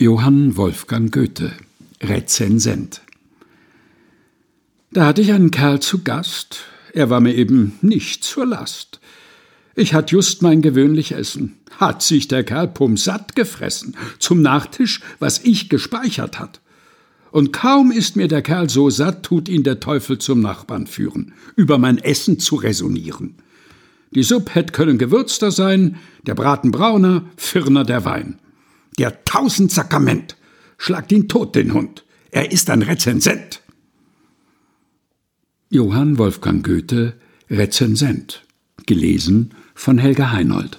Johann 0.00 0.56
Wolfgang 0.56 1.12
Goethe 1.12 1.52
Rezensent 2.02 3.02
Da 4.92 5.04
hatte 5.04 5.20
ich 5.20 5.30
einen 5.30 5.50
Kerl 5.50 5.80
zu 5.80 6.02
Gast, 6.02 6.60
er 6.94 7.10
war 7.10 7.20
mir 7.20 7.34
eben 7.34 7.74
nicht 7.82 8.24
zur 8.24 8.46
Last. 8.46 8.98
Ich 9.74 9.92
hatt 9.92 10.10
just 10.10 10.40
mein 10.40 10.62
gewöhnlich 10.62 11.12
Essen, 11.12 11.56
hat 11.76 12.02
sich 12.02 12.28
der 12.28 12.44
Kerl 12.44 12.68
pumsatt 12.68 13.36
gefressen, 13.36 13.94
zum 14.18 14.40
Nachtisch, 14.40 15.02
was 15.18 15.44
ich 15.44 15.68
gespeichert 15.68 16.38
hat. 16.38 16.62
Und 17.30 17.52
kaum 17.52 17.92
ist 17.92 18.16
mir 18.16 18.26
der 18.26 18.40
Kerl 18.40 18.70
so 18.70 18.88
satt, 18.88 19.22
tut 19.22 19.50
ihn 19.50 19.64
der 19.64 19.80
Teufel 19.80 20.16
zum 20.16 20.40
Nachbarn 20.40 20.86
führen, 20.86 21.34
über 21.56 21.76
mein 21.76 21.98
Essen 21.98 22.38
zu 22.38 22.56
resonieren. 22.56 23.34
Die 24.12 24.22
Supp 24.22 24.54
hätt 24.54 24.72
können 24.72 24.96
gewürzter 24.96 25.50
sein, 25.50 25.98
der 26.26 26.36
Braten 26.36 26.70
brauner, 26.70 27.26
firner 27.36 27.84
der 27.84 28.06
Wein. 28.06 28.38
Der 29.00 29.24
tausend 29.24 29.72
Sakrament. 29.72 30.36
Schlagt 30.76 31.10
ihn 31.10 31.26
tot, 31.26 31.56
den 31.56 31.72
Hund. 31.72 32.04
Er 32.30 32.52
ist 32.52 32.68
ein 32.68 32.82
Rezensent. 32.82 33.62
Johann 35.70 36.18
Wolfgang 36.18 36.62
Goethe 36.62 37.14
Rezensent. 37.48 38.44
Gelesen 38.84 39.54
von 39.74 39.96
Helga 39.96 40.32
Heinold. 40.32 40.78